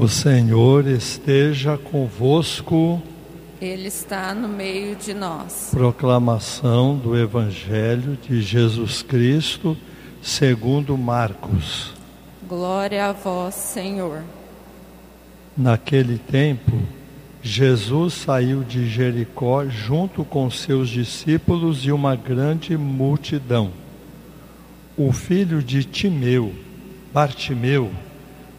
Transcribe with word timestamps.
O 0.00 0.06
Senhor 0.06 0.86
esteja 0.86 1.76
convosco. 1.76 3.02
Ele 3.60 3.88
está 3.88 4.32
no 4.32 4.46
meio 4.46 4.94
de 4.94 5.12
nós. 5.12 5.70
Proclamação 5.72 6.96
do 6.96 7.18
Evangelho 7.18 8.16
de 8.16 8.40
Jesus 8.40 9.02
Cristo, 9.02 9.76
segundo 10.22 10.96
Marcos. 10.96 11.94
Glória 12.48 13.06
a 13.06 13.12
vós, 13.12 13.56
Senhor. 13.56 14.22
Naquele 15.56 16.16
tempo, 16.16 16.80
Jesus 17.42 18.14
saiu 18.14 18.62
de 18.62 18.88
Jericó 18.88 19.66
junto 19.66 20.24
com 20.24 20.48
seus 20.48 20.88
discípulos 20.88 21.84
e 21.84 21.90
uma 21.90 22.14
grande 22.14 22.76
multidão. 22.76 23.72
O 24.96 25.10
filho 25.10 25.60
de 25.60 25.82
Timeu, 25.82 26.54
Bartimeu, 27.12 27.90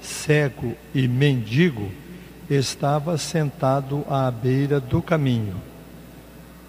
cego 0.01 0.75
e 0.93 1.07
mendigo, 1.07 1.91
estava 2.49 3.17
sentado 3.17 4.05
à 4.09 4.29
beira 4.31 4.79
do 4.79 5.01
caminho. 5.01 5.55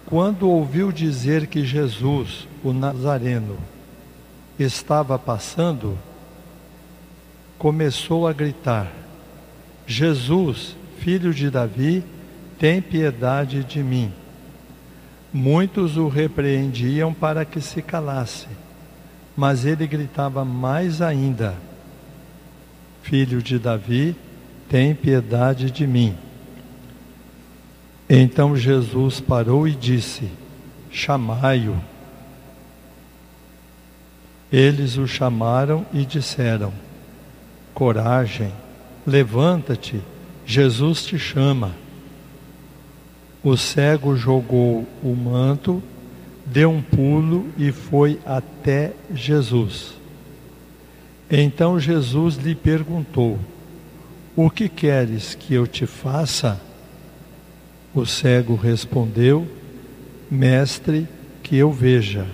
Quando 0.05 0.49
ouviu 0.49 0.91
dizer 0.91 1.47
que 1.47 1.65
Jesus, 1.65 2.47
o 2.63 2.73
Nazareno, 2.73 3.57
estava 4.59 5.17
passando, 5.17 5.97
começou 7.57 8.27
a 8.27 8.33
gritar: 8.33 8.91
Jesus, 9.87 10.75
filho 10.99 11.33
de 11.33 11.49
Davi, 11.49 12.03
tem 12.59 12.81
piedade 12.81 13.63
de 13.63 13.81
mim. 13.81 14.11
Muitos 15.33 15.95
o 15.95 16.09
repreendiam 16.09 17.13
para 17.13 17.45
que 17.45 17.61
se 17.61 17.81
calasse, 17.81 18.47
mas 19.35 19.65
ele 19.65 19.87
gritava 19.87 20.43
mais 20.43 21.01
ainda: 21.01 21.55
Filho 23.01 23.41
de 23.41 23.57
Davi, 23.59 24.15
tem 24.69 24.95
piedade 24.95 25.69
de 25.69 25.85
mim. 25.85 26.15
Então 28.09 28.55
Jesus 28.55 29.19
parou 29.19 29.67
e 29.67 29.71
disse: 29.71 30.29
Chamai-o. 30.91 31.75
Eles 34.51 34.97
o 34.97 35.07
chamaram 35.07 35.85
e 35.93 36.05
disseram: 36.05 36.73
Coragem, 37.73 38.51
levanta-te, 39.07 40.01
Jesus 40.45 41.05
te 41.05 41.17
chama. 41.17 41.71
O 43.41 43.55
cego 43.55 44.15
jogou 44.15 44.85
o 45.01 45.15
manto, 45.15 45.81
deu 46.45 46.69
um 46.69 46.81
pulo 46.81 47.47
e 47.57 47.71
foi 47.71 48.19
até 48.25 48.93
Jesus. 49.13 50.00
Então 51.31 51.79
Jesus 51.79 52.35
lhe 52.35 52.53
perguntou: 52.53 53.39
O 54.35 54.49
que 54.49 54.67
queres 54.67 55.33
que 55.33 55.53
eu 55.53 55.65
te 55.65 55.85
faça? 55.85 56.59
O 57.95 58.05
cego 58.05 58.55
respondeu: 58.55 59.47
Mestre, 60.29 61.07
que 61.41 61.55
eu 61.55 61.71
veja. 61.71 62.27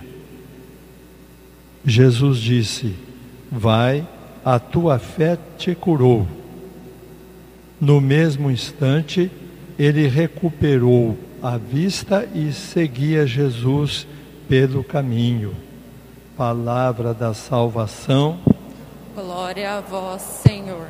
Jesus 1.85 2.39
disse: 2.39 2.95
Vai, 3.51 4.05
a 4.43 4.57
tua 4.57 4.97
fé 4.97 5.37
te 5.57 5.75
curou. 5.75 6.27
No 7.79 8.01
mesmo 8.01 8.49
instante, 8.49 9.29
ele 9.77 10.07
recuperou 10.07 11.15
a 11.43 11.55
vista 11.57 12.27
e 12.33 12.51
seguia 12.51 13.27
Jesus 13.27 14.07
pelo 14.49 14.83
caminho. 14.83 15.53
Palavra 16.35 17.13
da 17.13 17.35
salvação. 17.35 18.39
Glória 19.17 19.71
a 19.71 19.81
vós, 19.81 20.21
Senhor. 20.21 20.89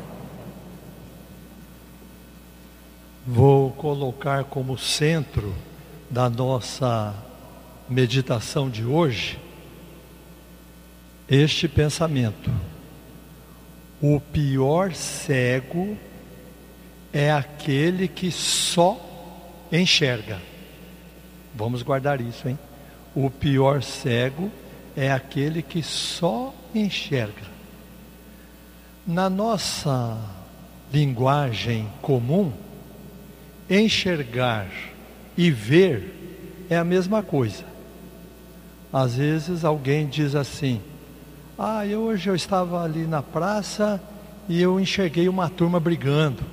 Vou 3.26 3.72
colocar 3.72 4.44
como 4.44 4.78
centro 4.78 5.56
da 6.10 6.30
nossa 6.30 7.16
meditação 7.88 8.70
de 8.70 8.84
hoje 8.84 9.40
este 11.30 11.70
pensamento. 11.70 12.52
O 14.02 14.20
pior 14.20 14.94
cego 14.94 15.98
é 17.14 17.32
aquele 17.32 18.10
que 18.10 18.30
só 18.30 19.00
enxerga. 19.72 20.42
Vamos 21.56 21.82
guardar 21.82 22.20
isso, 22.20 22.50
hein? 22.50 22.60
O 23.16 23.30
pior 23.30 23.82
cego 23.82 24.52
é 24.98 25.14
aquele 25.14 25.62
que 25.62 25.82
só 25.82 26.54
enxerga. 26.76 27.56
Na 29.08 29.30
nossa 29.30 30.18
linguagem 30.92 31.88
comum, 32.02 32.52
enxergar 33.70 34.68
e 35.38 35.50
ver 35.50 36.66
é 36.70 36.76
a 36.76 36.84
mesma 36.84 37.24
coisa. 37.24 37.64
Às 38.92 39.16
vezes 39.16 39.64
alguém 39.64 40.08
diz 40.08 40.36
assim: 40.36 40.82
Ah, 41.58 41.88
eu, 41.88 42.02
hoje 42.02 42.30
eu 42.30 42.36
estava 42.36 42.84
ali 42.84 43.08
na 43.08 43.24
praça 43.24 44.02
e 44.50 44.62
eu 44.62 44.78
enxerguei 44.78 45.30
uma 45.30 45.50
turma 45.50 45.80
brigando. 45.80 46.44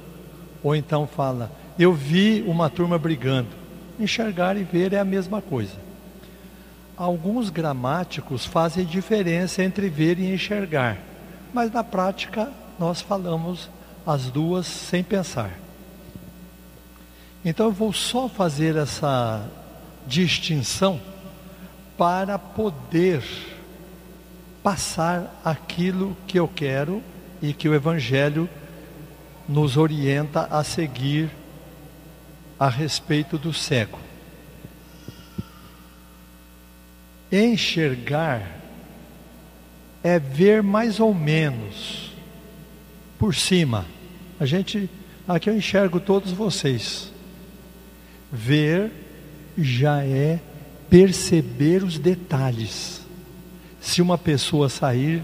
Ou 0.63 0.77
então 0.77 1.09
fala: 1.09 1.51
Eu 1.77 1.93
vi 1.93 2.45
uma 2.47 2.71
turma 2.71 2.97
brigando. 2.97 3.49
Enxergar 3.99 4.57
e 4.57 4.63
ver 4.63 4.93
é 4.93 5.01
a 5.01 5.05
mesma 5.05 5.43
coisa. 5.43 5.75
Alguns 6.97 7.51
gramáticos 7.51 8.47
fazem 8.47 8.85
diferença 8.85 9.61
entre 9.61 9.89
ver 9.89 10.21
e 10.21 10.33
enxergar 10.33 11.14
mas 11.55 11.71
na 11.71 11.85
prática 11.85 12.51
nós 12.79 13.01
falamos 13.01 13.71
as 14.05 14.27
duas 14.27 14.67
sem 14.67 15.05
pensar. 15.05 15.53
Então 17.45 17.67
eu 17.67 17.73
vou 17.73 17.93
só 17.93 18.29
fazer 18.29 18.75
essa 18.77 19.49
distinção 20.05 21.01
para 21.97 22.39
poder 22.39 23.23
passar 24.65 25.41
aquilo 25.45 26.17
que 26.27 26.39
eu 26.39 26.49
quero 26.49 27.01
e 27.41 27.53
que 27.53 27.69
o 27.69 27.75
Evangelho 27.75 28.49
nos 29.49 29.77
orienta 29.77 30.49
a 30.51 30.65
seguir 30.65 31.31
a 32.59 32.69
respeito 32.69 33.39
do 33.39 33.53
cego. 33.53 34.01
Enxergar 37.31 38.54
é 40.05 40.19
ver 40.19 40.63
mais 40.63 41.01
ou 41.01 41.15
menos 41.15 42.13
por 43.19 43.35
cima. 43.35 43.87
A 44.39 44.45
gente, 44.45 44.91
aqui 45.27 45.49
eu 45.49 45.57
enxergo 45.57 45.99
todos 45.99 46.31
vocês. 46.31 47.11
Ver 48.31 48.93
já 49.57 50.05
é 50.05 50.39
perceber 50.91 51.83
os 51.83 51.99
detalhes. 51.99 53.01
Se 53.81 54.03
uma 54.03 54.19
pessoa 54.19 54.69
sair 54.69 55.23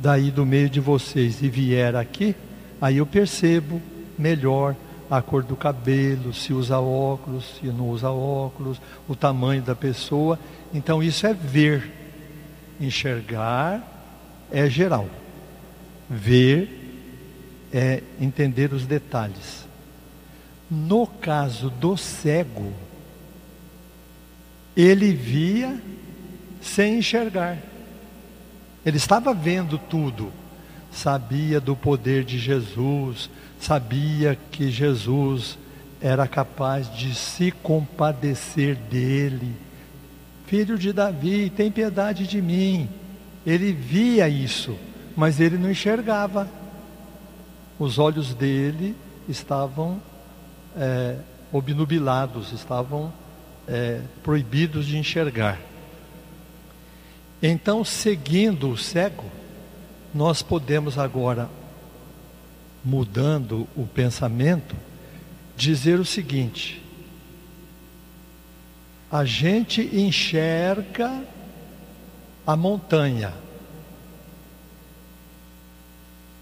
daí 0.00 0.30
do 0.30 0.46
meio 0.46 0.70
de 0.70 0.80
vocês 0.80 1.42
e 1.42 1.48
vier 1.50 1.94
aqui, 1.94 2.34
aí 2.80 2.96
eu 2.96 3.06
percebo 3.06 3.82
melhor 4.18 4.74
a 5.10 5.20
cor 5.20 5.42
do 5.42 5.54
cabelo, 5.54 6.32
se 6.32 6.54
usa 6.54 6.78
óculos, 6.80 7.58
se 7.60 7.66
não 7.66 7.90
usa 7.90 8.10
óculos, 8.10 8.80
o 9.06 9.14
tamanho 9.14 9.60
da 9.60 9.74
pessoa. 9.74 10.38
Então 10.72 11.02
isso 11.02 11.26
é 11.26 11.34
ver. 11.34 12.01
Enxergar 12.80 13.82
é 14.50 14.68
geral. 14.68 15.08
Ver 16.08 16.82
é 17.72 18.02
entender 18.20 18.72
os 18.72 18.86
detalhes. 18.86 19.66
No 20.70 21.06
caso 21.06 21.70
do 21.70 21.96
cego, 21.96 22.72
ele 24.76 25.12
via 25.12 25.78
sem 26.60 26.98
enxergar. 26.98 27.58
Ele 28.84 28.96
estava 28.96 29.34
vendo 29.34 29.78
tudo. 29.78 30.32
Sabia 30.90 31.60
do 31.60 31.74
poder 31.74 32.24
de 32.24 32.38
Jesus, 32.38 33.30
sabia 33.58 34.38
que 34.50 34.70
Jesus 34.70 35.58
era 36.00 36.26
capaz 36.26 36.94
de 36.94 37.14
se 37.14 37.50
compadecer 37.50 38.76
dele 38.76 39.54
filho 40.52 40.76
de 40.76 40.92
Davi, 40.92 41.48
tem 41.48 41.70
piedade 41.70 42.26
de 42.26 42.42
mim. 42.42 42.86
Ele 43.46 43.72
via 43.72 44.28
isso, 44.28 44.76
mas 45.16 45.40
ele 45.40 45.56
não 45.56 45.70
enxergava. 45.70 46.46
Os 47.78 47.98
olhos 47.98 48.34
dele 48.34 48.94
estavam 49.26 49.98
é, 50.76 51.16
obnubilados, 51.50 52.52
estavam 52.52 53.10
é, 53.66 54.02
proibidos 54.22 54.84
de 54.84 54.98
enxergar. 54.98 55.58
Então, 57.42 57.82
seguindo 57.82 58.68
o 58.68 58.76
cego, 58.76 59.24
nós 60.14 60.42
podemos 60.42 60.98
agora, 60.98 61.48
mudando 62.84 63.66
o 63.74 63.86
pensamento, 63.86 64.76
dizer 65.56 65.98
o 65.98 66.04
seguinte: 66.04 66.81
a 69.12 69.26
gente 69.26 69.82
enxerga 69.94 71.22
a 72.46 72.56
montanha. 72.56 73.34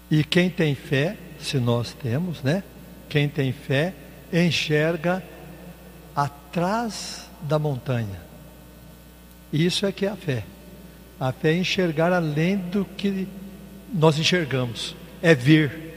E 0.09 0.23
quem 0.23 0.49
tem 0.49 0.73
fé, 0.73 1.17
se 1.37 1.57
nós 1.57 1.93
temos, 1.93 2.41
né? 2.41 2.63
Quem 3.09 3.27
tem 3.27 3.51
fé 3.51 3.93
enxerga 4.31 5.21
atrás 6.15 7.29
da 7.41 7.59
montanha. 7.59 8.21
Isso 9.51 9.85
é 9.85 9.91
que 9.91 10.05
é 10.05 10.09
a 10.09 10.15
fé. 10.15 10.45
A 11.19 11.33
fé 11.33 11.51
é 11.51 11.57
enxergar 11.57 12.13
além 12.13 12.55
do 12.55 12.85
que 12.85 13.27
nós 13.93 14.17
enxergamos. 14.17 14.95
É 15.21 15.35
ver. 15.35 15.89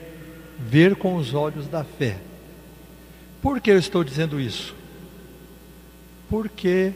Ver 0.59 0.97
com 0.97 1.15
os 1.15 1.35
olhos 1.35 1.69
da 1.69 1.85
fé. 1.85 2.19
Por 3.41 3.61
que 3.61 3.71
eu 3.71 3.79
estou 3.79 4.03
dizendo 4.03 4.41
isso? 4.41 4.75
Porque 6.35 6.93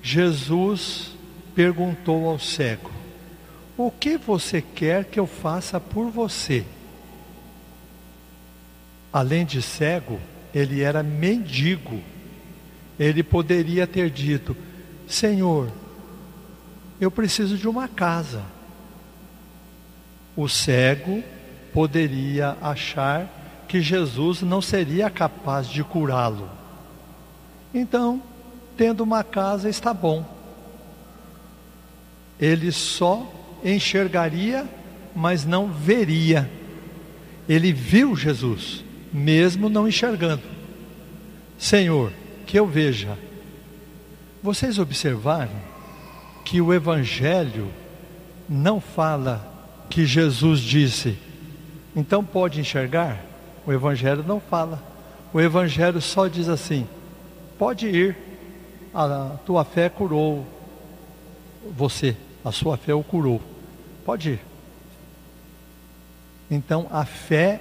Jesus 0.00 1.10
perguntou 1.54 2.26
ao 2.26 2.38
cego: 2.38 2.90
O 3.76 3.90
que 3.90 4.16
você 4.16 4.62
quer 4.62 5.04
que 5.04 5.20
eu 5.20 5.26
faça 5.26 5.78
por 5.78 6.10
você? 6.10 6.64
Além 9.12 9.44
de 9.44 9.60
cego, 9.60 10.18
ele 10.54 10.80
era 10.80 11.02
mendigo. 11.02 12.00
Ele 12.98 13.22
poderia 13.22 13.86
ter 13.86 14.08
dito: 14.08 14.56
Senhor, 15.06 15.70
eu 16.98 17.10
preciso 17.10 17.58
de 17.58 17.68
uma 17.68 17.88
casa. 17.88 18.42
O 20.34 20.48
cego 20.48 21.22
poderia 21.74 22.56
achar 22.62 23.28
que 23.68 23.82
Jesus 23.82 24.40
não 24.40 24.62
seria 24.62 25.10
capaz 25.10 25.68
de 25.68 25.84
curá-lo. 25.84 26.48
Então, 27.74 28.29
tendo 28.80 29.02
uma 29.02 29.22
casa 29.22 29.68
está 29.68 29.92
bom. 29.92 30.24
Ele 32.40 32.72
só 32.72 33.30
enxergaria, 33.62 34.66
mas 35.14 35.44
não 35.44 35.68
veria. 35.70 36.50
Ele 37.46 37.74
viu 37.74 38.16
Jesus, 38.16 38.82
mesmo 39.12 39.68
não 39.68 39.86
enxergando. 39.86 40.40
Senhor, 41.58 42.10
que 42.46 42.58
eu 42.58 42.66
veja. 42.66 43.18
Vocês 44.42 44.78
observaram 44.78 45.60
que 46.42 46.58
o 46.58 46.72
Evangelho 46.72 47.68
não 48.48 48.80
fala 48.80 49.46
que 49.90 50.06
Jesus 50.06 50.60
disse, 50.60 51.18
então 51.94 52.24
pode 52.24 52.58
enxergar? 52.58 53.22
O 53.66 53.72
Evangelho 53.74 54.24
não 54.26 54.40
fala. 54.40 54.82
O 55.34 55.38
Evangelho 55.38 56.00
só 56.00 56.28
diz 56.28 56.48
assim: 56.48 56.88
pode 57.58 57.86
ir, 57.86 58.29
a 58.94 59.36
tua 59.44 59.64
fé 59.64 59.88
curou 59.88 60.46
você, 61.76 62.16
a 62.44 62.50
sua 62.50 62.76
fé 62.76 62.94
o 62.94 63.02
curou. 63.02 63.40
Pode 64.04 64.30
ir. 64.30 64.40
Então 66.50 66.86
a 66.90 67.04
fé 67.04 67.60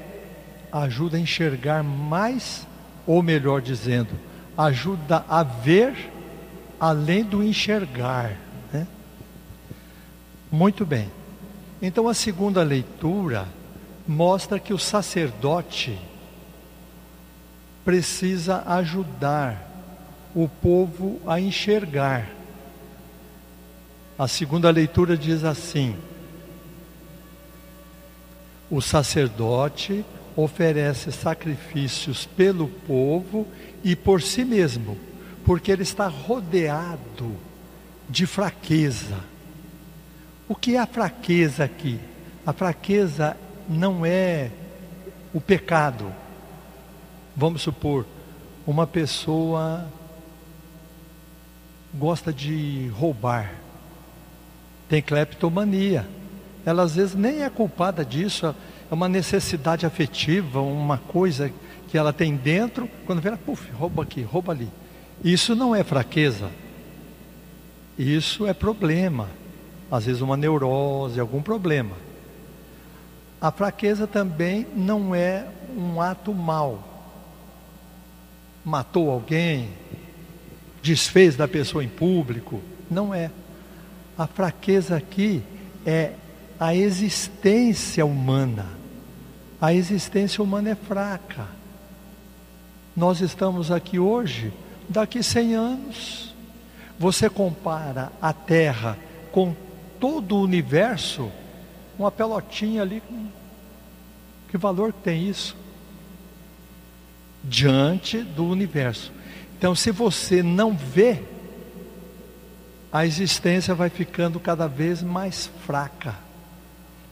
ajuda 0.71 1.17
a 1.17 1.19
enxergar 1.19 1.83
mais, 1.83 2.65
ou 3.05 3.21
melhor 3.21 3.61
dizendo, 3.61 4.09
ajuda 4.57 5.23
a 5.27 5.43
ver 5.43 6.11
além 6.79 7.23
do 7.23 7.43
enxergar. 7.43 8.35
Né? 8.73 8.87
Muito 10.51 10.85
bem. 10.85 11.11
Então 11.81 12.07
a 12.07 12.13
segunda 12.13 12.63
leitura 12.63 13.47
mostra 14.07 14.59
que 14.59 14.73
o 14.73 14.79
sacerdote 14.79 15.97
precisa 17.85 18.63
ajudar 18.65 19.68
o 20.35 20.47
povo 20.47 21.19
a 21.25 21.39
enxergar. 21.39 22.29
A 24.17 24.27
segunda 24.27 24.69
leitura 24.69 25.17
diz 25.17 25.43
assim: 25.43 25.95
o 28.69 28.81
sacerdote 28.81 30.05
oferece 30.35 31.11
sacrifícios 31.11 32.25
pelo 32.25 32.67
povo 32.67 33.47
e 33.83 33.95
por 33.95 34.21
si 34.21 34.45
mesmo, 34.45 34.97
porque 35.45 35.71
ele 35.71 35.83
está 35.83 36.07
rodeado 36.07 37.35
de 38.09 38.25
fraqueza. 38.25 39.17
O 40.47 40.55
que 40.55 40.75
é 40.75 40.79
a 40.79 40.87
fraqueza 40.87 41.63
aqui? 41.63 41.99
A 42.45 42.53
fraqueza 42.53 43.35
não 43.67 44.05
é 44.05 44.51
o 45.33 45.41
pecado. 45.41 46.11
Vamos 47.35 47.61
supor, 47.61 48.05
uma 48.65 48.87
pessoa 48.87 49.87
gosta 51.93 52.31
de 52.31 52.87
roubar, 52.95 53.51
tem 54.87 55.01
cleptomania. 55.01 56.07
Ela 56.65 56.83
às 56.83 56.95
vezes 56.95 57.15
nem 57.15 57.43
é 57.43 57.49
culpada 57.49 58.03
disso, 58.03 58.47
é 58.47 58.93
uma 58.93 59.07
necessidade 59.07 59.85
afetiva, 59.85 60.61
uma 60.61 60.97
coisa 60.97 61.51
que 61.87 61.97
ela 61.97 62.13
tem 62.13 62.35
dentro, 62.35 62.89
quando 63.05 63.21
vê 63.21 63.29
ela, 63.29 63.37
puf, 63.37 63.71
rouba 63.71 64.03
aqui, 64.03 64.21
rouba 64.21 64.51
ali. 64.51 64.69
Isso 65.23 65.55
não 65.55 65.75
é 65.75 65.83
fraqueza. 65.83 66.49
Isso 67.97 68.47
é 68.47 68.53
problema. 68.53 69.27
Às 69.91 70.05
vezes 70.05 70.21
uma 70.21 70.37
neurose, 70.37 71.19
algum 71.19 71.41
problema. 71.41 71.95
A 73.41 73.51
fraqueza 73.51 74.05
também 74.05 74.67
não 74.75 75.15
é 75.15 75.47
um 75.75 76.01
ato 76.01 76.33
mau. 76.33 76.83
Matou 78.63 79.09
alguém, 79.09 79.69
desfez 80.81 81.35
da 81.35 81.47
pessoa 81.47 81.83
em 81.83 81.89
público. 81.89 82.61
Não 82.89 83.13
é. 83.13 83.31
A 84.17 84.27
fraqueza 84.27 84.95
aqui 84.97 85.43
é 85.85 86.13
a 86.59 86.75
existência 86.75 88.05
humana. 88.05 88.65
A 89.61 89.73
existência 89.73 90.43
humana 90.43 90.69
é 90.71 90.75
fraca. 90.75 91.47
Nós 92.95 93.21
estamos 93.21 93.71
aqui 93.71 93.99
hoje, 93.99 94.51
daqui 94.87 95.23
100 95.23 95.55
anos. 95.55 96.35
Você 96.97 97.29
compara 97.29 98.11
a 98.21 98.33
Terra 98.33 98.97
com 99.31 99.55
todo 99.99 100.35
o 100.35 100.41
universo, 100.41 101.31
uma 101.97 102.11
pelotinha 102.11 102.81
ali, 102.81 103.01
que 104.49 104.57
valor 104.57 104.91
tem 104.91 105.29
isso? 105.29 105.55
Diante 107.43 108.21
do 108.21 108.45
universo. 108.45 109.13
Então, 109.59 109.75
se 109.75 109.91
você 109.91 110.41
não 110.41 110.73
vê, 110.73 111.21
a 112.89 113.05
existência 113.05 113.75
vai 113.75 113.89
ficando 113.89 114.39
cada 114.39 114.67
vez 114.67 115.03
mais 115.03 115.51
fraca. 115.65 116.15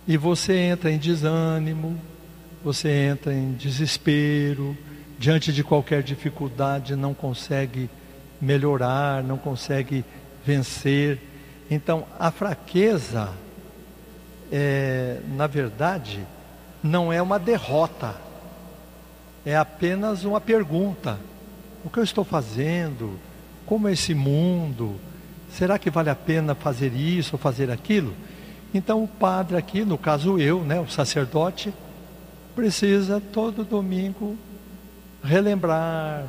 E 0.07 0.15
você 0.15 0.53
entra 0.53 0.89
em 0.89 0.97
desânimo, 0.97 1.99
você 2.63 2.89
entra 2.89 3.33
em 3.33 3.51
desespero, 3.51 4.77
diante 5.19 5.51
de 5.51 5.61
qualquer 5.61 6.01
dificuldade 6.01 6.95
não 6.95 7.13
consegue 7.13 7.89
melhorar, 8.39 9.21
não 9.21 9.37
consegue 9.37 10.05
vencer. 10.45 11.19
Então, 11.69 12.07
a 12.17 12.31
fraqueza, 12.31 13.33
é, 14.49 15.19
na 15.35 15.47
verdade, 15.47 16.25
não 16.81 17.11
é 17.11 17.21
uma 17.21 17.37
derrota, 17.37 18.15
é 19.45 19.57
apenas 19.57 20.23
uma 20.23 20.39
pergunta. 20.39 21.19
O 21.87 21.89
que 21.89 21.99
eu 21.99 22.03
estou 22.03 22.25
fazendo? 22.25 23.17
Como 23.65 23.87
é 23.87 23.93
esse 23.93 24.13
mundo? 24.13 24.99
Será 25.49 25.79
que 25.79 25.89
vale 25.89 26.09
a 26.09 26.15
pena 26.15 26.53
fazer 26.53 26.91
isso 26.93 27.35
ou 27.35 27.39
fazer 27.39 27.71
aquilo? 27.71 28.13
Então 28.73 29.01
o 29.05 29.07
padre 29.07 29.55
aqui, 29.55 29.85
no 29.85 29.97
caso 29.97 30.37
eu, 30.37 30.65
né, 30.65 30.81
o 30.81 30.89
sacerdote, 30.89 31.73
precisa 32.53 33.21
todo 33.31 33.63
domingo 33.63 34.37
relembrar 35.23 36.25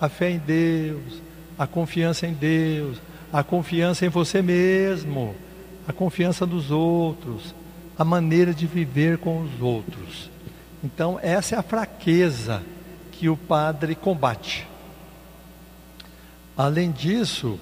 a 0.00 0.08
fé 0.08 0.30
em 0.30 0.38
Deus, 0.38 1.20
a 1.58 1.66
confiança 1.66 2.26
em 2.26 2.32
Deus, 2.32 2.96
a 3.30 3.42
confiança 3.42 4.06
em 4.06 4.08
você 4.08 4.40
mesmo, 4.40 5.34
a 5.86 5.92
confiança 5.92 6.46
nos 6.46 6.70
outros, 6.70 7.54
a 7.98 8.04
maneira 8.06 8.54
de 8.54 8.66
viver 8.66 9.18
com 9.18 9.42
os 9.42 9.60
outros. 9.60 10.30
Então, 10.82 11.20
essa 11.22 11.56
é 11.56 11.58
a 11.58 11.62
fraqueza 11.62 12.62
que 13.12 13.28
o 13.28 13.36
padre 13.36 13.94
combate. 13.94 14.66
Além 16.56 16.92
disso, 16.92 17.58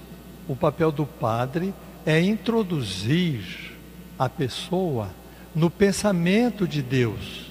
o 0.49 0.55
papel 0.55 0.93
do 0.93 1.07
padre 1.07 1.73
é 2.05 2.21
introduzir 2.21 3.73
a 4.19 4.29
pessoa 4.29 5.09
no 5.55 5.71
pensamento 5.71 6.67
de 6.67 6.83
Deus. 6.83 7.51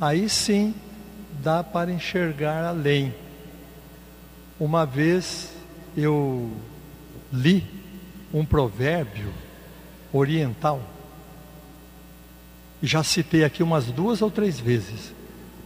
Aí 0.00 0.28
sim 0.28 0.74
dá 1.42 1.64
para 1.64 1.90
enxergar 1.90 2.64
além. 2.64 3.14
Uma 4.58 4.84
vez 4.86 5.52
eu 5.96 6.52
li 7.32 7.66
um 8.32 8.44
provérbio 8.44 9.32
oriental, 10.12 10.80
já 12.82 13.02
citei 13.02 13.44
aqui 13.44 13.62
umas 13.62 13.86
duas 13.86 14.22
ou 14.22 14.30
três 14.30 14.60
vezes, 14.60 15.12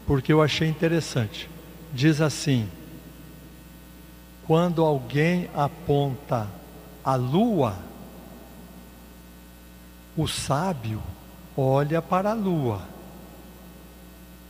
porque 0.06 0.32
eu 0.32 0.40
achei 0.40 0.68
interessante. 0.68 1.48
Diz 1.92 2.20
assim: 2.20 2.68
quando 4.48 4.82
alguém 4.82 5.50
aponta 5.54 6.48
a 7.04 7.14
lua, 7.14 7.76
o 10.16 10.26
sábio 10.26 11.02
olha 11.54 12.00
para 12.00 12.30
a 12.30 12.34
lua. 12.34 12.80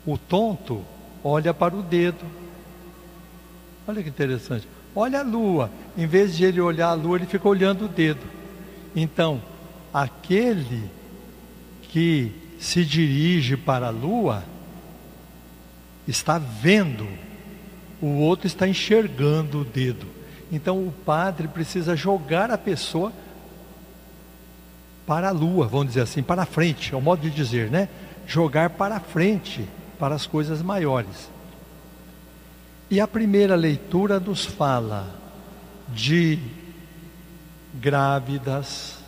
O 0.06 0.16
tonto 0.16 0.84
olha 1.22 1.52
para 1.52 1.74
o 1.74 1.82
dedo. 1.82 2.24
Olha 3.88 4.00
que 4.00 4.08
interessante. 4.08 4.68
Olha 4.94 5.18
a 5.18 5.22
lua. 5.24 5.68
Em 5.96 6.06
vez 6.06 6.36
de 6.36 6.44
ele 6.44 6.60
olhar 6.60 6.90
a 6.90 6.94
lua, 6.94 7.16
ele 7.16 7.26
fica 7.26 7.48
olhando 7.48 7.86
o 7.86 7.88
dedo. 7.88 8.24
Então, 8.94 9.42
aquele 9.92 10.88
que 11.82 12.32
se 12.60 12.84
dirige 12.84 13.56
para 13.56 13.88
a 13.88 13.90
lua 13.90 14.44
está 16.06 16.38
vendo, 16.38 17.06
o 18.00 18.18
outro 18.18 18.46
está 18.46 18.66
enxergando 18.68 19.60
o 19.60 19.64
dedo. 19.64 20.06
Então, 20.50 20.78
o 20.86 20.92
padre 20.92 21.48
precisa 21.48 21.94
jogar 21.94 22.50
a 22.50 22.58
pessoa 22.58 23.12
para 25.06 25.28
a 25.28 25.32
lua, 25.32 25.66
vamos 25.66 25.88
dizer 25.88 26.02
assim, 26.02 26.22
para 26.22 26.42
a 26.42 26.46
frente, 26.46 26.92
é 26.92 26.96
o 26.96 27.00
modo 27.00 27.22
de 27.22 27.30
dizer, 27.30 27.70
né? 27.70 27.88
Jogar 28.26 28.70
para 28.70 28.96
a 28.96 29.00
frente, 29.00 29.66
para 29.98 30.14
as 30.14 30.26
coisas 30.26 30.62
maiores. 30.62 31.30
E 32.90 33.00
a 33.00 33.08
primeira 33.08 33.54
leitura 33.54 34.20
nos 34.20 34.44
fala 34.44 35.14
de 35.88 36.38
grávidas, 37.74 38.98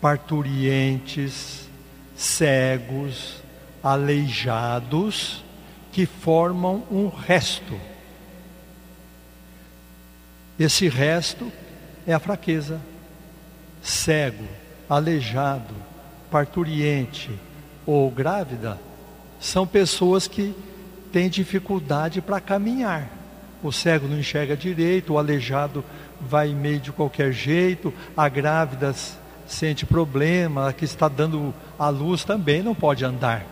parturientes, 0.00 1.68
cegos, 2.16 3.42
aleijados, 3.82 5.44
que 5.92 6.06
formam 6.06 6.84
um 6.90 7.08
resto. 7.08 7.78
Esse 10.58 10.88
resto 10.88 11.50
é 12.06 12.12
a 12.12 12.18
fraqueza. 12.18 12.80
Cego, 13.82 14.44
aleijado, 14.88 15.74
parturiente 16.30 17.30
ou 17.86 18.10
grávida 18.10 18.78
são 19.40 19.66
pessoas 19.66 20.26
que 20.26 20.54
têm 21.12 21.28
dificuldade 21.28 22.20
para 22.20 22.40
caminhar. 22.40 23.08
O 23.62 23.72
cego 23.72 24.06
não 24.06 24.18
enxerga 24.18 24.56
direito, 24.56 25.12
o 25.12 25.18
aleijado 25.18 25.84
vai 26.20 26.48
meio 26.48 26.80
de 26.80 26.92
qualquer 26.92 27.32
jeito, 27.32 27.92
a 28.16 28.28
grávida 28.28 28.94
sente 29.46 29.86
problema, 29.86 30.68
a 30.68 30.72
que 30.72 30.84
está 30.84 31.08
dando 31.08 31.54
a 31.78 31.88
luz 31.88 32.24
também 32.24 32.62
não 32.62 32.74
pode 32.74 33.04
andar. 33.04 33.44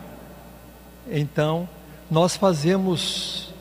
Então, 1.11 1.69
nós 2.11 2.37
fazemos 2.37 3.55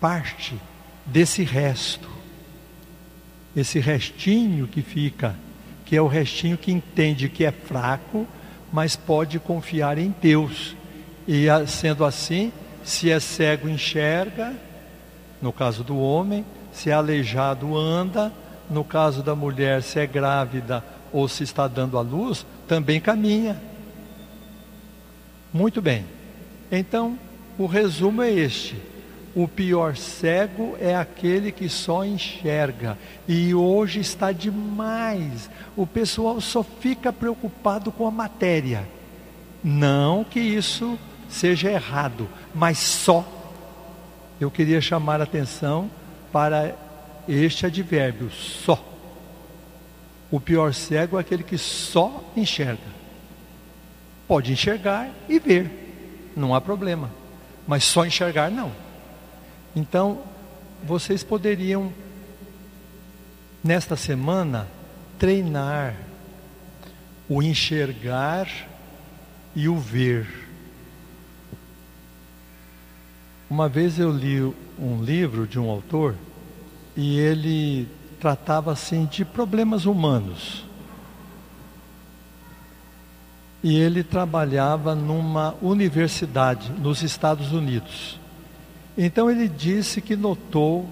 parte 0.00 0.58
desse 1.04 1.44
resto, 1.44 2.08
esse 3.56 3.80
restinho 3.80 4.68
que 4.68 4.82
fica 4.82 5.34
que 5.86 5.96
é 5.96 6.02
o 6.02 6.08
restinho 6.08 6.58
que 6.58 6.72
entende 6.72 7.28
que 7.28 7.44
é 7.44 7.52
fraco, 7.52 8.26
mas 8.72 8.96
pode 8.96 9.38
confiar 9.38 9.96
em 9.96 10.12
Deus. 10.20 10.76
E 11.26 11.46
sendo 11.68 12.04
assim, 12.04 12.52
se 12.82 13.08
é 13.08 13.20
cego, 13.20 13.68
enxerga, 13.68 14.52
no 15.40 15.52
caso 15.52 15.84
do 15.84 15.96
homem, 15.96 16.44
se 16.72 16.90
é 16.90 16.92
aleijado, 16.92 17.76
anda, 17.76 18.32
no 18.68 18.82
caso 18.82 19.22
da 19.22 19.36
mulher, 19.36 19.80
se 19.80 20.00
é 20.00 20.06
grávida 20.06 20.84
ou 21.12 21.28
se 21.28 21.44
está 21.44 21.68
dando 21.68 21.96
à 21.96 22.00
luz, 22.00 22.44
também 22.66 23.00
caminha. 23.00 23.56
Muito 25.52 25.80
bem. 25.80 26.04
Então, 26.70 27.16
o 27.56 27.66
resumo 27.66 28.22
é 28.22 28.30
este 28.32 28.76
o 29.36 29.46
pior 29.46 29.98
cego 29.98 30.78
é 30.80 30.96
aquele 30.96 31.52
que 31.52 31.68
só 31.68 32.02
enxerga. 32.06 32.96
E 33.28 33.54
hoje 33.54 34.00
está 34.00 34.32
demais. 34.32 35.50
O 35.76 35.86
pessoal 35.86 36.40
só 36.40 36.62
fica 36.62 37.12
preocupado 37.12 37.92
com 37.92 38.06
a 38.06 38.10
matéria. 38.10 38.88
Não 39.62 40.24
que 40.24 40.40
isso 40.40 40.98
seja 41.28 41.70
errado, 41.70 42.26
mas 42.54 42.78
só. 42.78 43.22
Eu 44.40 44.50
queria 44.50 44.80
chamar 44.80 45.20
a 45.20 45.24
atenção 45.24 45.90
para 46.32 46.74
este 47.28 47.66
advérbio, 47.66 48.30
só. 48.30 48.82
O 50.30 50.40
pior 50.40 50.72
cego 50.72 51.18
é 51.18 51.20
aquele 51.20 51.42
que 51.42 51.58
só 51.58 52.24
enxerga. 52.34 52.96
Pode 54.26 54.50
enxergar 54.50 55.10
e 55.28 55.38
ver, 55.38 56.32
não 56.34 56.54
há 56.54 56.60
problema. 56.60 57.10
Mas 57.68 57.84
só 57.84 58.06
enxergar 58.06 58.50
não. 58.50 58.85
Então, 59.76 60.22
vocês 60.82 61.22
poderiam, 61.22 61.92
nesta 63.62 63.94
semana, 63.94 64.66
treinar 65.18 65.94
o 67.28 67.42
enxergar 67.42 68.48
e 69.54 69.68
o 69.68 69.78
ver. 69.78 70.48
Uma 73.50 73.68
vez 73.68 73.98
eu 73.98 74.10
li 74.10 74.40
um 74.78 75.02
livro 75.02 75.46
de 75.46 75.58
um 75.58 75.68
autor 75.68 76.14
e 76.96 77.18
ele 77.18 77.86
tratava 78.18 78.72
assim 78.72 79.04
de 79.04 79.26
problemas 79.26 79.84
humanos. 79.84 80.64
E 83.62 83.76
ele 83.76 84.02
trabalhava 84.02 84.94
numa 84.94 85.54
universidade 85.60 86.72
nos 86.72 87.02
Estados 87.02 87.52
Unidos. 87.52 88.18
Então 88.96 89.30
ele 89.30 89.48
disse 89.48 90.00
que 90.00 90.16
notou 90.16 90.88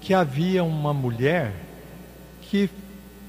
que 0.00 0.14
havia 0.14 0.62
uma 0.62 0.94
mulher 0.94 1.52
que 2.42 2.70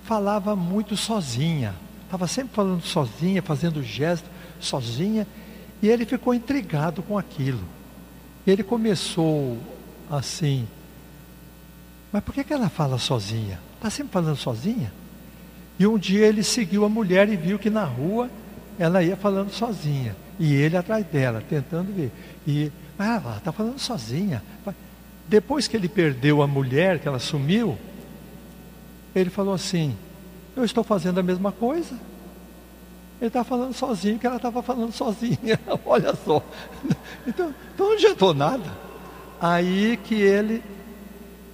falava 0.04 0.56
muito 0.56 0.96
sozinha, 0.96 1.74
estava 2.06 2.28
sempre 2.28 2.54
falando 2.56 2.82
sozinha, 2.82 3.42
fazendo 3.42 3.84
gesto 3.84 4.30
sozinha, 4.60 5.28
e 5.82 5.88
ele 5.88 6.06
ficou 6.06 6.34
intrigado 6.34 7.02
com 7.02 7.18
aquilo. 7.18 7.64
Ele 8.46 8.64
começou 8.64 9.58
assim, 10.10 10.68
mas 12.12 12.24
por 12.24 12.34
que, 12.34 12.44
que 12.44 12.54
ela 12.54 12.70
fala 12.70 12.98
sozinha? 12.98 13.60
Está 13.76 13.90
sempre 13.90 14.12
falando 14.14 14.36
sozinha? 14.36 14.92
E 15.78 15.88
um 15.88 15.98
dia 15.98 16.26
ele 16.26 16.44
seguiu 16.44 16.84
a 16.84 16.90
mulher 16.90 17.30
e 17.30 17.38
viu 17.38 17.58
que 17.58 17.70
na 17.70 17.86
rua 17.86 18.30
ela 18.78 19.04
ia 19.04 19.16
falando 19.16 19.52
sozinha. 19.52 20.16
E 20.40 20.54
ele 20.54 20.76
atrás 20.76 21.06
dela, 21.06 21.44
tentando 21.48 21.94
ver. 21.94 22.12
E 22.48 22.72
ah, 23.00 23.22
ela 23.24 23.38
está 23.38 23.52
falando 23.54 23.80
sozinha. 23.80 24.44
Depois 25.26 25.68
que 25.68 25.78
ele 25.78 25.88
perdeu 25.88 26.42
a 26.42 26.48
mulher, 26.48 27.00
que 27.00 27.08
ela 27.08 27.20
sumiu, 27.20 27.78
ele 29.16 29.30
falou 29.30 29.54
assim: 29.54 29.96
Eu 30.56 30.66
estou 30.66 30.84
fazendo 30.84 31.20
a 31.20 31.24
mesma 31.24 31.52
coisa. 31.52 31.96
Ele 33.22 33.28
está 33.28 33.44
falando 33.44 33.74
sozinho, 33.74 34.20
que 34.20 34.28
ela 34.28 34.36
estava 34.36 34.62
falando 34.62 34.92
sozinha. 34.92 35.60
Olha 35.86 36.14
só. 36.14 36.44
Então, 37.26 37.54
então 37.74 37.88
não 37.88 37.94
adiantou 37.94 38.34
nada. 38.34 38.70
Aí 39.40 39.98
que 40.04 40.16
ele 40.16 40.62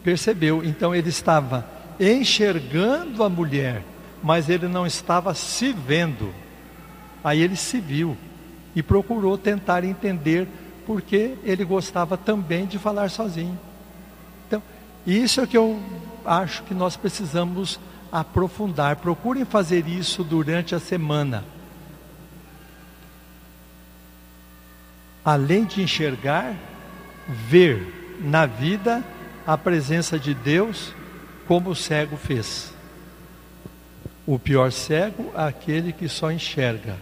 percebeu. 0.04 0.64
Então 0.64 0.96
ele 0.96 1.10
estava 1.10 1.68
enxergando 2.00 3.24
a 3.24 3.30
mulher, 3.30 3.84
mas 4.22 4.50
ele 4.50 4.68
não 4.68 4.86
estava 4.86 5.34
se 5.36 5.72
vendo. 5.72 6.34
Aí 7.24 7.42
ele 7.42 7.56
se 7.56 7.80
viu 7.80 8.18
e 8.75 8.84
procurou 8.84 9.38
tentar 9.38 9.84
entender 9.84 10.48
porque 10.86 11.36
ele 11.44 11.63
gostava 11.63 12.18
também 12.18 12.65
de 12.65 12.77
falar 12.77 13.10
sozinho. 13.10 13.58
Então, 14.48 14.62
isso 15.06 15.42
é 15.42 15.48
que 15.48 15.58
eu 15.58 15.82
acho 16.25 16.63
que 16.63 16.74
nós 16.74 16.96
precisamos 16.96 17.80
aprofundar. 18.12 18.98
Procurem 18.98 19.46
fazer 19.46 19.88
isso 19.88 20.24
durante 20.24 20.75
a 20.75 20.80
semana. 20.80 21.44
Além 25.24 25.65
de 25.65 25.82
enxergar, 25.82 26.56
ver 27.27 28.18
na 28.22 28.46
vida 28.46 29.04
a 29.46 29.58
presença 29.58 30.20
de 30.20 30.34
Deus, 30.34 30.94
como 31.48 31.72
o 31.72 31.75
cego 31.75 32.15
fez. 32.15 32.74
O 34.25 34.39
pior 34.39 34.72
cego 34.72 35.32
é 35.36 35.44
aquele 35.44 35.92
que 35.92 36.08
só 36.08 36.32
enxerga. 36.32 36.98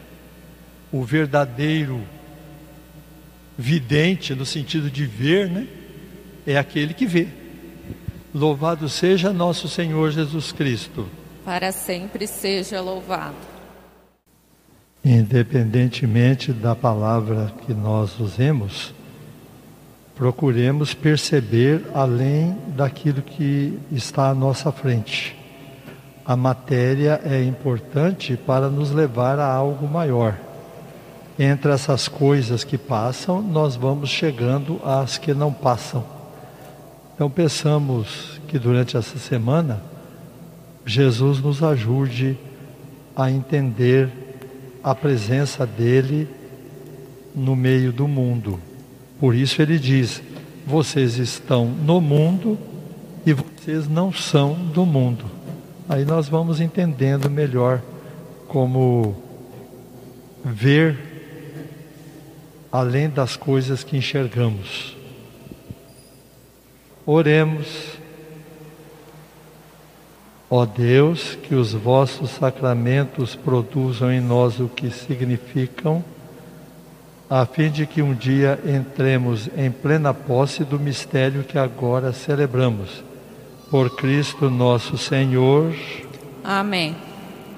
O 0.92 1.04
verdadeiro 1.04 2.02
vidente 3.58 4.34
no 4.34 4.46
sentido 4.46 4.90
de 4.90 5.06
ver, 5.06 5.50
né? 5.50 5.68
É 6.46 6.58
aquele 6.58 6.94
que 6.94 7.06
vê. 7.06 7.28
Louvado 8.34 8.90
seja 8.90 9.32
nosso 9.32 9.68
Senhor 9.68 10.12
Jesus 10.12 10.52
Cristo. 10.52 11.08
Para 11.46 11.72
sempre 11.72 12.26
seja 12.26 12.82
louvado. 12.82 13.36
Independentemente 15.06 16.52
da 16.52 16.76
palavra 16.76 17.54
que 17.66 17.74
nós 17.74 18.20
usemos, 18.20 18.94
procuremos 20.16 20.94
perceber 20.94 21.86
além 21.94 22.56
daquilo 22.70 23.22
que 23.22 23.78
está 23.92 24.30
à 24.30 24.34
nossa 24.34 24.72
frente. 24.72 25.36
A 26.26 26.36
matéria 26.38 27.22
é 27.26 27.44
importante 27.44 28.38
para 28.38 28.70
nos 28.70 28.92
levar 28.92 29.40
a 29.40 29.46
algo 29.46 29.88
maior 29.88 30.38
entre 31.38 31.72
essas 31.72 32.08
coisas 32.08 32.64
que 32.64 32.78
passam, 32.78 33.42
nós 33.42 33.76
vamos 33.76 34.10
chegando 34.10 34.80
às 34.84 35.18
que 35.18 35.34
não 35.34 35.52
passam. 35.52 36.04
Então 37.16 37.30
pensamos 37.30 38.40
que 38.48 38.60
durante 38.60 38.98
essa 38.98 39.18
semana 39.18 39.82
Jesus 40.86 41.40
nos 41.40 41.64
ajude 41.64 42.38
a 43.16 43.32
entender 43.32 44.10
a 44.84 44.94
presença 44.94 45.66
dele 45.66 46.28
no 47.34 47.56
meio 47.56 47.92
do 47.92 48.08
mundo. 48.08 48.60
Por 49.20 49.34
isso 49.34 49.62
ele 49.62 49.80
diz: 49.80 50.22
vocês 50.66 51.18
estão 51.18 51.66
no 51.68 52.02
mundo 52.02 52.58
e 53.26 53.34
vocês 53.34 53.88
não 53.88 54.12
são 54.12 54.54
do 54.54 54.86
mundo. 54.86 55.26
Aí 55.88 56.06
nós 56.06 56.28
vamos 56.28 56.60
entendendo 56.60 57.30
melhor 57.30 57.82
como 58.48 59.16
ver 60.44 61.13
além 62.74 63.08
das 63.08 63.38
coisas 63.38 63.84
que 63.84 63.96
enxergamos. 63.96 64.98
Oremos. 67.06 67.68
Ó 70.50 70.66
Deus, 70.66 71.38
que 71.44 71.54
os 71.54 71.74
vossos 71.74 72.32
sacramentos 72.32 73.36
produzam 73.36 74.12
em 74.12 74.20
nós 74.20 74.60
o 74.60 74.68
que 74.68 74.90
significam, 74.90 76.04
a 77.30 77.46
fim 77.46 77.70
de 77.70 77.86
que 77.86 78.02
um 78.02 78.14
dia 78.14 78.60
entremos 78.66 79.50
em 79.56 79.70
plena 79.70 80.12
posse 80.12 80.64
do 80.64 80.80
mistério 80.80 81.44
que 81.44 81.60
agora 81.60 82.12
celebramos. 82.12 83.04
Por 83.70 83.96
Cristo 83.96 84.50
nosso 84.50 84.98
Senhor. 84.98 85.76
Amém. 86.44 86.96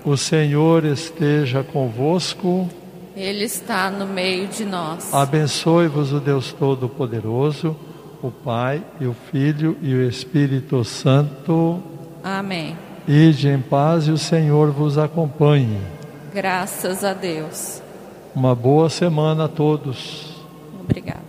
O 0.04 0.18
Senhor 0.18 0.84
esteja 0.84 1.64
convosco. 1.64 2.70
Ele 3.16 3.46
está 3.46 3.90
no 3.90 4.06
meio 4.06 4.48
de 4.48 4.66
nós. 4.66 5.14
Abençoe-vos 5.14 6.12
o 6.12 6.20
Deus 6.20 6.52
Todo-Poderoso, 6.52 7.76
o 8.22 8.30
Pai 8.30 8.84
e 9.00 9.06
o 9.06 9.16
Filho 9.32 9.78
e 9.82 9.94
o 9.94 10.08
Espírito 10.08 10.84
Santo. 10.84 11.82
Amém. 12.24 12.78
Ide 13.08 13.50
em 13.50 13.62
paz 13.62 14.08
e 14.08 14.12
o 14.12 14.18
Senhor 14.18 14.72
vos 14.72 14.98
acompanhe. 14.98 15.80
Graças 16.34 17.04
a 17.04 17.14
Deus. 17.14 17.82
Uma 18.36 18.54
boa 18.54 18.90
semana 18.90 19.46
a 19.46 19.48
todos. 19.48 20.36
Obrigada. 20.82 21.25